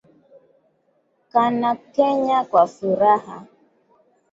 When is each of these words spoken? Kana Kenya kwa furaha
Kana 1.31 1.75
Kenya 1.85 2.39
kwa 2.43 2.67
furaha 2.67 3.45